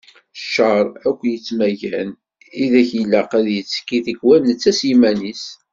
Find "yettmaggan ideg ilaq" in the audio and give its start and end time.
1.31-3.31